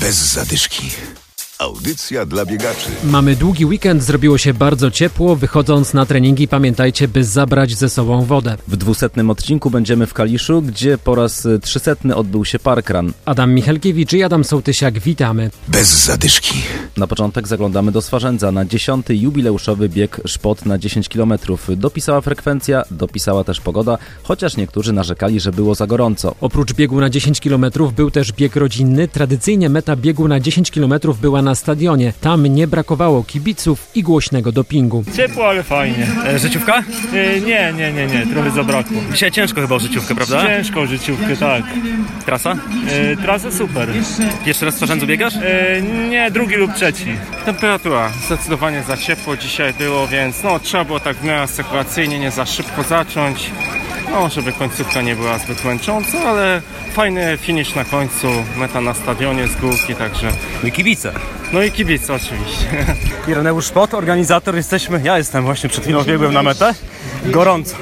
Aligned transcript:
Bez 0.00 0.32
zadyszki. 0.32 0.90
Audycja 1.58 2.26
dla 2.26 2.46
biegaczy. 2.46 2.90
Mamy 3.04 3.36
długi 3.36 3.66
weekend, 3.66 4.02
zrobiło 4.02 4.38
się 4.38 4.54
bardzo 4.54 4.90
ciepło. 4.90 5.36
Wychodząc 5.36 5.94
na 5.94 6.06
treningi, 6.06 6.48
pamiętajcie, 6.48 7.08
by 7.08 7.24
zabrać 7.24 7.74
ze 7.74 7.88
sobą 7.88 8.24
wodę. 8.24 8.56
W 8.68 8.76
dwusetnym 8.76 9.30
odcinku 9.30 9.70
będziemy 9.70 10.06
w 10.06 10.14
Kaliszu, 10.14 10.62
gdzie 10.62 10.98
po 10.98 11.14
raz 11.14 11.48
trzysetny 11.62 12.16
odbył 12.16 12.44
się 12.44 12.58
parkran. 12.58 13.12
Adam 13.24 13.54
Michalkiewicz 13.54 14.12
i 14.12 14.22
Adam 14.22 14.44
Sołtysiak, 14.44 14.98
witamy. 14.98 15.50
Bez 15.68 16.04
zadyszki. 16.04 16.54
Na 16.96 17.06
początek 17.06 17.48
zaglądamy 17.48 17.92
do 17.92 18.02
Swarzędza 18.02 18.52
na 18.52 18.64
dziesiąty 18.64 19.16
jubileuszowy 19.16 19.88
bieg 19.88 20.20
Szpot 20.26 20.66
na 20.66 20.78
10 20.78 21.08
km. 21.08 21.32
Dopisała 21.76 22.20
frekwencja, 22.20 22.82
dopisała 22.90 23.44
też 23.44 23.60
pogoda, 23.60 23.98
chociaż 24.22 24.56
niektórzy 24.56 24.92
narzekali, 24.92 25.40
że 25.40 25.52
było 25.52 25.74
za 25.74 25.86
gorąco. 25.86 26.34
Oprócz 26.40 26.72
biegu 26.72 27.00
na 27.00 27.10
10 27.10 27.40
km 27.40 27.66
był 27.96 28.10
też 28.10 28.32
bieg 28.32 28.56
rodzinny. 28.56 29.08
Tradycyjnie 29.08 29.68
meta 29.68 29.96
biegu 29.96 30.28
na 30.28 30.40
10 30.40 30.70
km 30.70 30.94
była 31.20 31.42
na 31.42 31.47
stadionie. 31.54 32.12
Tam 32.20 32.46
nie 32.46 32.66
brakowało 32.66 33.24
kibiców 33.24 33.86
i 33.94 34.02
głośnego 34.02 34.52
dopingu. 34.52 35.04
Ciepło, 35.16 35.48
ale 35.48 35.62
fajnie. 35.62 36.06
E, 36.26 36.38
życiówka? 36.38 36.82
E, 37.12 37.40
nie, 37.40 37.72
nie, 37.76 37.92
nie, 37.92 38.06
nie, 38.06 38.26
trochę 38.26 38.50
zabrakło. 38.50 38.96
Dzisiaj 39.12 39.30
ciężko 39.30 39.60
chyba 39.60 39.74
o 39.74 39.78
życiówkę, 39.78 40.14
prawda? 40.14 40.46
Ciężko 40.46 40.86
życiówkę, 40.86 41.36
tak. 41.36 41.64
Trasa? 42.26 42.56
E, 42.90 43.16
trasa 43.16 43.50
super. 43.50 43.88
Jeszcze 44.46 44.64
raz 44.66 44.74
w 44.74 44.76
Swarzędzu 44.76 45.06
biegasz? 45.06 45.34
E, 45.36 45.82
nie, 46.10 46.30
drugi 46.30 46.54
lub 46.54 46.74
trzeci. 46.74 47.06
Temperatura 47.44 48.10
zdecydowanie 48.26 48.82
za 48.82 48.96
ciepło 48.96 49.36
dzisiaj 49.36 49.74
było, 49.74 50.06
więc 50.08 50.42
no 50.42 50.58
trzeba 50.58 50.84
było 50.84 51.00
tak 51.00 51.16
w 51.16 51.24
miarę 51.24 51.46
sekuracyjnie, 51.48 52.18
nie 52.18 52.30
za 52.30 52.46
szybko 52.46 52.82
zacząć. 52.82 53.50
No, 54.10 54.28
żeby 54.28 54.52
końcówka 54.52 55.02
nie 55.02 55.16
była 55.16 55.38
zbyt 55.38 55.64
męcząca, 55.64 56.18
ale 56.24 56.62
fajny 56.92 57.38
finish 57.40 57.74
na 57.74 57.84
końcu, 57.84 58.26
meta 58.56 58.80
na 58.80 58.94
stadionie 58.94 59.48
z 59.48 59.56
górki, 59.56 59.94
także 59.94 60.32
No 60.62 60.68
i 60.68 60.72
kibice. 60.72 61.12
No 61.52 61.62
i 61.62 61.72
kibice 61.72 62.14
oczywiście. 62.14 62.66
Ireneusz 63.28 63.66
Szpot, 63.66 63.94
organizator, 63.94 64.56
jesteśmy, 64.56 65.00
ja 65.04 65.18
jestem 65.18 65.44
właśnie 65.44 65.68
przed 65.68 65.84
chwilą 65.84 66.04
biegłem 66.04 66.32
na 66.32 66.42
metę. 66.42 66.74
Gorąco. 67.24 67.76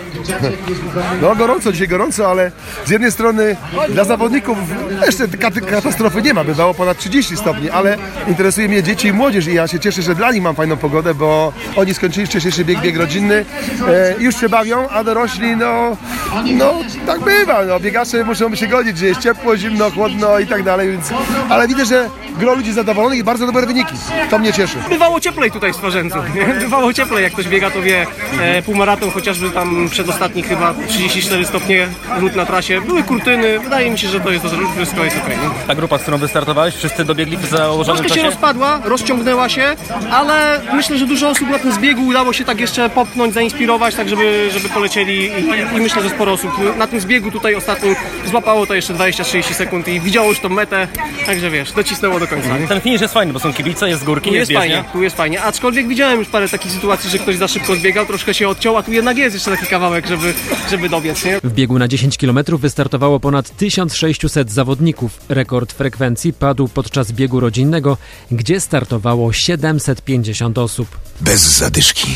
No 1.23 1.37
gorąco, 1.37 1.73
dzisiaj 1.73 1.89
gorąco, 1.89 2.31
ale 2.31 2.53
z 2.85 2.91
jednej 2.91 3.13
strony 3.13 3.57
dla 3.89 4.05
zawodników 4.05 4.59
jeszcze 5.07 5.29
kat- 5.29 5.61
katastrofy 5.71 6.23
nie 6.23 6.35
ma, 6.35 6.45
bywało 6.45 6.75
ponad 6.75 6.99
30 6.99 7.37
stopni, 7.37 7.71
ale 7.71 7.97
interesuje 8.29 8.69
mnie 8.69 8.83
dzieci 8.83 9.09
i 9.09 9.13
młodzież 9.13 9.47
i 9.47 9.55
ja 9.55 9.69
się 9.69 9.81
cieszę, 9.81 10.03
że 10.03 10.15
dla 10.15 10.33
nich 10.33 10.43
mam 10.43 10.55
fajną 10.55 10.77
pogodę, 10.77 11.15
bo 11.15 11.53
oni 11.77 11.95
skończyli 11.95 12.27
wcześniejszy 12.27 12.65
bieg, 12.65 12.81
bieg 12.81 12.97
rodzinny, 12.97 13.45
e, 13.89 14.15
już 14.19 14.41
się 14.41 14.49
bawią, 14.49 14.89
a 14.89 15.05
dorośli 15.05 15.57
no, 15.57 15.97
no 16.45 16.75
tak 17.07 17.21
bywa, 17.21 17.65
no 17.65 17.81
biegacze 17.81 18.25
muszą 18.25 18.55
się 18.55 18.67
godzić, 18.67 18.99
że 18.99 19.07
jest 19.07 19.21
ciepło, 19.21 19.57
zimno, 19.57 19.91
chłodno 19.91 20.39
i 20.39 20.47
tak 20.47 20.63
dalej, 20.63 20.91
więc, 20.91 21.11
ale 21.49 21.69
widzę, 21.69 21.85
że 21.85 22.11
gro 22.39 22.55
ludzi 22.55 22.73
zadowolonych 22.73 23.19
i 23.19 23.25
bardzo 23.25 23.47
dobre 23.57 23.67
wyniki, 23.67 23.95
to 24.31 24.39
mnie 24.39 24.53
cieszy. 24.53 24.77
Bywało 24.89 25.21
cieplej 25.21 25.51
tutaj 25.51 25.73
w 25.73 25.77
Swarzędzu. 25.77 26.19
Bywało 26.61 26.93
cieplej, 26.93 27.23
jak 27.23 27.33
ktoś 27.33 27.49
biega, 27.49 27.71
to 27.71 27.83
wie. 27.83 28.07
E, 28.41 28.63
półmaraton 28.63 29.11
chociażby 29.11 29.51
tam 29.51 29.89
przedostatni 29.91 30.43
chyba 30.43 30.75
34 30.89 31.45
stopnie 31.47 31.89
lód 32.21 32.37
na 32.37 32.47
trasie. 32.47 32.81
Były 32.81 33.03
kurtyny. 33.03 33.59
Wydaje 33.59 33.91
mi 33.91 33.99
się, 33.99 34.09
że 34.09 34.21
to 34.21 34.31
jest 34.31 34.45
wszystko 34.77 35.05
jest 35.05 35.17
okej. 35.25 35.37
no. 35.45 35.55
Ta 35.67 35.75
grupa, 35.75 35.99
z 35.99 36.03
którą 36.03 36.19
wystartowałeś, 36.19 36.75
wszyscy 36.75 37.05
dobiegli 37.05 37.37
w 37.37 37.47
założonym 37.47 38.05
Troszkę 38.05 38.21
się 38.21 38.27
rozpadła, 38.27 38.81
rozciągnęła 38.85 39.49
się, 39.49 39.77
ale 40.11 40.61
myślę, 40.73 40.99
że 40.99 41.07
dużo 41.07 41.29
osób 41.29 41.49
na 41.51 41.59
tym 41.59 41.73
zbiegu 41.73 42.07
udało 42.07 42.33
się 42.33 42.45
tak 42.45 42.61
jeszcze 42.61 42.91
popchnąć, 42.91 43.35
zainspirować, 43.35 43.95
tak 43.95 44.09
żeby, 44.09 44.51
żeby 44.53 44.69
polecieli 44.69 45.15
i, 45.25 45.77
i 45.77 45.81
myślę, 45.81 46.03
że 46.03 46.11
sporo 46.11 46.33
osób 46.33 46.51
na 46.77 46.87
tym 46.87 47.01
zbiegu 47.01 47.31
tutaj 47.31 47.55
ostatnim 47.55 47.95
złapało 48.25 48.67
to 48.67 48.75
jeszcze 48.75 48.95
20-30 48.95 49.43
sekund 49.43 49.89
i 49.89 50.01
widziało 50.01 50.29
już 50.29 50.41
tą 50.41 50.49
metę, 50.49 50.89
także 51.27 51.51
wiesz, 51.51 51.73
docisnęło 51.73 52.21
do 52.21 52.27
końca. 52.27 52.59
nie? 52.59 52.69
Ten 52.69 52.81
finish 52.81 53.01
jest 53.01 53.15
fajny, 53.15 53.33
bo 53.33 53.41
są 53.47 53.53
kibice, 53.53 53.89
jest 53.89 54.03
z 54.03 54.05
górki, 54.05 54.29
Tu 54.31 54.35
jest, 54.35 54.51
jest 54.51 54.61
fajnie, 54.61 54.85
tu 54.93 55.03
jest 55.03 55.17
fajnie. 55.17 55.43
Aczkolwiek 55.43 55.89
widziałem 55.89 56.19
już 56.19 56.29
parę 56.29 56.49
takich 56.49 56.73
sytuacji, 56.73 57.11
że 57.11 57.19
ktoś 57.19 57.37
za 57.37 57.49
szybko 57.49 57.77
zbiegał, 57.77 58.07
troszkę 58.07 58.35
się 58.35 58.49
odciął, 58.49 58.77
a 58.77 58.83
tu 58.83 58.93
jednak 58.93 59.17
jest 59.17 59.35
jeszcze 59.35 59.51
taki 59.51 59.67
kawałek, 59.67 60.07
żeby, 60.07 60.35
żeby 60.71 60.89
dobiec, 60.89 61.25
nie? 61.25 61.41
W 61.45 61.53
biegu 61.53 61.79
na 61.79 61.89
10 61.89 62.19
km 62.19 62.39
wystartowało 62.59 63.21
ponad 63.21 63.57
1600 63.57 64.51
zawodników. 64.53 65.21
Rekord 65.29 65.73
frekwencji 65.73 66.33
padł 66.33 66.69
podczas 66.69 67.13
biegu 67.13 67.41
rodzinnego, 67.41 67.97
gdzie 68.31 68.61
startowało 68.61 69.33
750 69.33 70.59
osób. 70.59 70.89
Bez 71.21 71.41
zadyszki. 71.41 72.07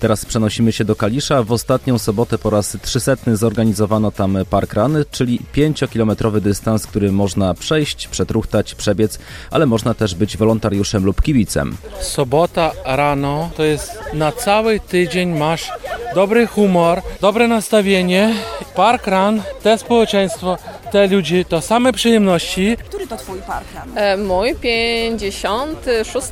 Teraz 0.00 0.24
przenosimy 0.24 0.72
się 0.72 0.84
do 0.84 0.96
Kalisza. 0.96 1.42
W 1.42 1.52
ostatnią 1.52 1.98
sobotę 1.98 2.38
po 2.38 2.50
raz 2.50 2.76
trzysetny 2.82 3.36
zorganizowano 3.36 4.10
tam 4.10 4.38
parkran, 4.50 5.04
czyli 5.10 5.40
5-kilometrowy 5.54 6.40
dystans, 6.40 6.86
który 6.86 7.12
można 7.12 7.54
przejść, 7.54 8.08
przetruchtać, 8.08 8.74
przebiec, 8.74 9.18
ale 9.50 9.66
można 9.66 9.94
też 9.94 10.14
być 10.14 10.36
wolontariuszem 10.36 11.04
lub 11.04 11.22
kibicem. 11.22 11.76
Sobota 12.00 12.72
rano 12.84 13.50
to 13.56 13.62
jest 13.64 13.92
na 14.12 14.32
cały 14.32 14.80
tydzień 14.80 15.38
masz 15.38 15.72
dobry 16.14 16.46
humor, 16.46 17.02
dobre 17.20 17.48
nastawienie, 17.48 18.34
parkrun, 18.74 19.42
te 19.62 19.78
społeczeństwo, 19.78 20.58
te 20.92 21.06
ludzi, 21.06 21.44
to 21.44 21.60
same 21.60 21.92
przyjemności. 21.92 22.76
Który 22.76 23.06
to 23.06 23.16
twój 23.16 23.38
parkran? 23.38 23.98
E, 23.98 24.16
mój 24.16 24.54
56 24.54 26.26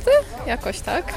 jakoś 0.47 0.79
tak. 0.79 1.13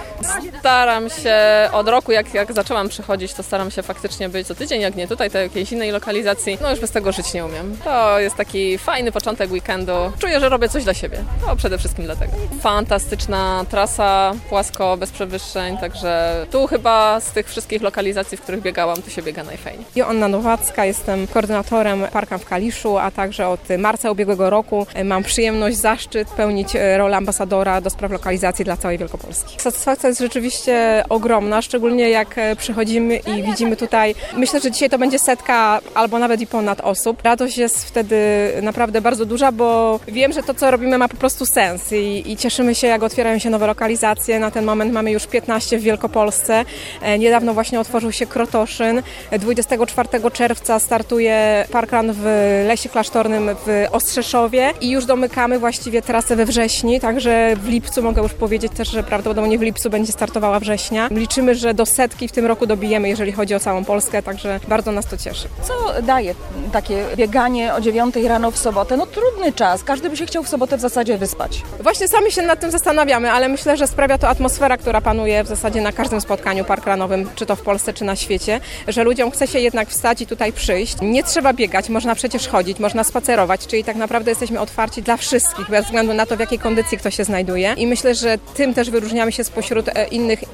Staram 0.59 1.11
się 1.11 1.37
od 1.73 1.89
roku, 1.89 2.13
jak, 2.13 2.35
jak 2.35 2.53
zaczęłam 2.53 2.89
przychodzić, 2.89 3.35
to 3.35 3.43
staram 3.43 3.71
się 3.71 3.83
faktycznie 3.83 4.29
być 4.29 4.47
co 4.47 4.55
tydzień, 4.55 4.81
jak 4.81 4.97
nie 4.97 5.09
tutaj, 5.09 5.31
to 5.31 5.39
jakiejś 5.39 5.73
innej 5.73 5.91
lokalizacji. 5.91 6.59
No 6.63 6.71
już 6.71 6.81
bez 6.81 6.91
tego 6.91 7.13
żyć 7.13 7.35
nie 7.35 7.45
umiem. 7.45 7.77
To 7.85 8.21
jest 8.21 8.37
taki 8.37 8.79
fajny 8.79 9.13
początek 9.13 9.53
weekendu. 9.53 9.93
Czuję, 10.19 10.41
że 10.41 10.49
robię 10.49 10.69
coś 10.69 10.85
dla 10.85 10.95
siebie. 10.95 11.19
To 11.47 11.57
przede 11.57 11.79
wszystkim 11.79 12.05
dlatego. 12.05 12.33
Fantastyczna 12.61 13.65
trasa, 13.71 14.33
płasko, 14.49 14.97
bez 14.97 15.11
przewyższeń, 15.11 15.79
także 15.79 16.47
tu 16.51 16.67
chyba 16.67 17.21
z 17.21 17.33
tych 17.33 17.49
wszystkich 17.49 17.83
lokalizacji, 17.83 18.39
w 18.39 18.41
których 18.41 18.63
biegałam, 18.63 19.03
tu 19.03 19.11
się 19.11 19.23
biega 19.23 19.45
najfajniej. 19.45 19.87
Joanna 19.97 20.29
Nowacka, 20.29 20.85
jestem 20.85 21.12
koordynatorem 21.35 22.07
Parka 22.13 22.39
w 22.39 22.45
Kaliszu, 22.45 22.99
a 22.99 23.11
także 23.11 23.49
od 23.49 23.61
marca 23.79 24.11
ubiegłego 24.11 24.51
roku 24.51 24.87
mam 25.05 25.23
przyjemność, 25.23 25.77
zaszczyt 25.77 26.29
pełnić 26.29 26.77
e, 26.77 26.99
rolę 26.99 27.17
ambasadora 27.17 27.81
do 27.81 27.91
spraw 27.91 28.13
lokalizacji 28.13 28.65
dla 28.65 28.77
całej 28.77 28.99
Wielkopolski. 28.99 29.61
Satysfakcja 29.61 30.09
jest 30.09 30.21
rzeczywiście 30.21 31.05
ogromna, 31.09 31.63
szczególnie 31.63 32.11
jak 32.11 32.39
e, 32.39 32.57
przychodzimy 32.57 33.17
i 33.17 33.43
widzimy 33.43 33.77
tutaj, 33.77 34.15
myślę, 34.37 34.61
że 34.61 34.71
dzisiaj 34.71 34.91
to 34.91 34.99
będzie 34.99 35.19
setka 35.19 35.81
albo 35.95 36.19
nawet 36.19 36.41
i 36.41 36.47
ponad 36.47 36.81
osób. 36.81 37.23
Radość 37.23 37.59
jest 37.59 37.85
wtedy 37.85 38.17
naprawdę 38.63 39.01
bardzo 39.01 39.27
duża, 39.27 39.53
bo 39.53 40.01
wiem, 40.09 40.33
że 40.33 40.43
to, 40.43 40.55
co 40.55 40.71
robimy 40.71 40.99
ma 40.99 41.09
po 41.09 41.17
prostu 41.17 41.47
sens 41.47 41.93
i, 41.93 42.33
i 42.33 42.37
cieszymy 42.37 42.75
się, 42.75 42.87
jak 42.87 43.03
otwierają 43.03 43.39
się 43.39 43.51
nowe 43.51 43.67
lokalizacje. 43.67 44.39
Na 44.39 44.51
ten 44.51 44.65
moment 44.65 44.93
mamy 44.93 45.11
już 45.11 45.27
15 45.27 45.79
w 45.79 45.83
Wielkopolsce. 45.83 46.65
E, 47.03 47.19
Niedawno 47.19 47.55
właśnie 47.55 47.81
otworzył 47.81 48.13
się 48.13 48.27
Krotoszyn. 48.27 49.03
24 49.39 50.09
czerwca 50.33 50.79
startuje 51.03 51.65
parkrun 51.71 52.13
w 52.13 52.25
Lesie 52.67 52.89
Klasztornym 52.89 53.51
w 53.67 53.87
Ostrzeszowie 53.93 54.71
i 54.81 54.91
już 54.91 55.05
domykamy 55.05 55.59
właściwie 55.59 56.03
trasę 56.03 56.37
we 56.37 56.45
wrześni, 56.45 57.01
także 57.01 57.57
w 57.57 57.69
lipcu 57.69 58.03
mogę 58.03 58.23
już 58.23 58.33
powiedzieć 58.33 58.73
też, 58.73 58.91
że 58.91 59.03
prawdopodobnie 59.03 59.59
w 59.59 59.63
lipcu 59.63 59.91
będzie 59.91 60.13
startowała 60.13 60.61
września. 60.61 61.09
Liczymy, 61.11 61.55
że 61.55 61.75
do 61.75 61.87
setki 61.87 62.29
w 62.29 62.33
tym 62.33 62.47
roku 62.47 62.67
dobijemy, 62.67 63.09
jeżeli 63.09 63.33
chodzi 63.33 63.55
o 63.55 63.61
całą 63.61 63.85
Polskę, 63.85 64.23
także 64.23 64.61
bardzo 64.69 64.93
nas 64.93 65.07
to 65.07 65.17
cieszy. 65.17 65.49
Co 65.63 66.03
daje 66.03 66.35
takie 66.73 67.05
bieganie 67.17 67.75
o 67.75 67.81
9 67.81 68.17
rano 68.17 68.51
w 68.51 68.59
sobotę? 68.59 68.97
No 68.97 69.07
trudny 69.07 69.53
czas, 69.53 69.85
każdy 69.85 70.11
by 70.11 70.17
się 70.17 70.27
chciał 70.27 70.43
w 70.43 70.49
sobotę 70.49 70.77
w 70.77 70.81
zasadzie 70.81 71.19
wyspać. 71.19 71.63
Właśnie 71.81 72.09
sami 72.09 72.33
się 72.33 72.43
nad 72.43 72.61
tym 72.61 72.71
zastanawiamy, 72.71 73.33
ale 73.33 73.49
myślę, 73.49 73.77
że 73.77 73.87
sprawia 73.87 74.19
to 74.19 74.29
atmosfera, 74.29 74.77
która 74.77 75.01
panuje 75.01 75.45
w 75.45 75.47
zasadzie 75.47 75.81
na 75.81 75.93
każdym 75.93 76.21
spotkaniu 76.21 76.65
parkranowym, 76.65 77.31
czy 77.35 77.47
to 77.47 77.57
w 77.57 77.63
Polsce, 77.63 77.93
czy 77.93 78.05
na 78.05 78.17
świecie, 78.17 78.61
że 78.89 79.05
ludziom 79.05 79.31
chce 79.31 79.47
się 79.47 79.59
jednak 79.59 79.89
wstać 79.89 80.21
i 80.21 80.27
tutaj 80.27 80.53
przyjść. 80.53 80.92
Nie 81.03 81.25
trzeba 81.25 81.53
biegać, 81.53 81.89
można 81.89 82.15
przecież 82.15 82.49
chodzić, 82.49 82.79
można 82.79 83.05
spacerować, 83.05 83.67
czyli 83.67 83.85
tak 83.85 83.97
naprawdę 83.97 84.31
jesteśmy 84.31 84.61
otwarci 84.61 85.03
dla 85.03 85.17
wszystkich, 85.17 85.71
bez 85.71 85.85
względu 85.85 86.15
na 86.15 86.27
to, 86.27 86.37
w 86.37 86.41
jakiej 86.41 86.59
kondycji 86.59 86.99
ktoś 86.99 87.17
się 87.17 87.25
znajduje. 87.25 87.75
I 87.77 87.87
myślę, 87.87 88.15
że 88.15 88.39
tym 88.55 88.75
też 88.75 88.91
wyróżniamy 88.91 89.33
się 89.33 89.45
spośród 89.45 89.89
e, 89.89 90.07
innych 90.09 90.45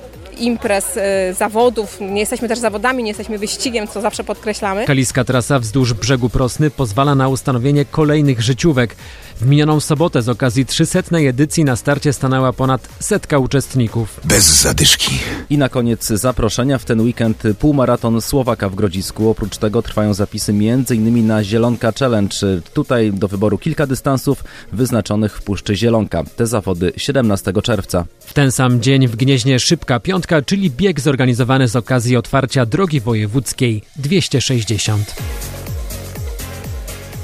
imprez, 0.40 0.96
e, 0.96 1.34
zawodów. 1.34 2.00
Nie 2.00 2.20
jesteśmy 2.20 2.48
też 2.48 2.58
zawodami, 2.58 3.02
nie 3.02 3.10
jesteśmy 3.10 3.38
wyścigiem, 3.38 3.88
co 3.88 4.00
zawsze 4.00 4.24
podkreślamy. 4.24 4.84
Kaliska 4.86 5.24
trasa 5.24 5.58
wzdłuż 5.58 5.92
brzegu 5.94 6.28
Prosny 6.28 6.70
pozwala 6.70 7.14
na 7.14 7.28
ustanowienie 7.28 7.84
kolejnych 7.84 8.40
życiówek. 8.40 8.96
W 9.40 9.46
minioną 9.46 9.80
sobotę 9.80 10.22
z 10.22 10.28
okazji 10.28 10.66
300. 10.66 11.00
edycji 11.18 11.64
na 11.64 11.76
starcie 11.76 12.12
stanęła 12.12 12.52
ponad 12.52 12.88
setka 13.00 13.38
uczestników. 13.38 14.20
Bez 14.24 14.44
zadyszki. 14.44 15.18
I 15.50 15.58
na 15.58 15.68
koniec 15.68 16.06
zaproszenia 16.06 16.78
w 16.78 16.84
ten 16.84 17.00
weekend 17.00 17.42
półmaraton 17.58 18.20
Słowaka 18.20 18.68
w 18.68 18.74
Grodzisku. 18.74 19.30
Oprócz 19.30 19.56
tego 19.56 19.82
trwają 19.82 20.14
zapisy 20.14 20.52
m.in. 20.52 21.26
na 21.26 21.44
Zielonka 21.44 21.92
Challenge. 21.92 22.36
Tutaj 22.74 23.12
do 23.12 23.28
wyboru 23.28 23.58
kilka 23.58 23.86
dystansów 23.86 24.44
wyznaczonych 24.72 25.36
w 25.36 25.42
Puszczy 25.42 25.76
Zielonka. 25.76 26.24
Te 26.36 26.46
zawody 26.46 26.92
17 26.96 27.52
czerwca. 27.62 28.04
W 28.28 28.32
ten 28.32 28.52
sam 28.52 28.80
dzień 28.80 29.08
w 29.08 29.16
Gnieźnie 29.16 29.60
Szybka 29.60 30.00
Piątka, 30.00 30.42
czyli 30.42 30.70
bieg 30.70 31.00
zorganizowany 31.00 31.68
z 31.68 31.76
okazji 31.76 32.16
otwarcia 32.16 32.66
drogi 32.66 33.00
wojewódzkiej 33.00 33.82
260. 33.96 35.14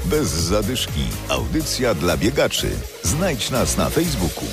Bez 0.05 0.27
zadyszki. 0.27 1.01
Audycja 1.29 1.93
dla 1.93 2.17
biegaczy. 2.17 2.69
Znajdź 3.03 3.49
nas 3.49 3.77
na 3.77 3.89
Facebooku. 3.89 4.45